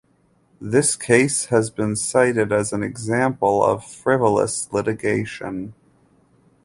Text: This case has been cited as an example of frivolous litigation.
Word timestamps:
This 0.59 0.95
case 0.95 1.45
has 1.53 1.69
been 1.69 1.95
cited 1.95 2.51
as 2.51 2.73
an 2.73 2.81
example 2.81 3.63
of 3.63 3.83
frivolous 3.85 4.67
litigation. 4.73 5.75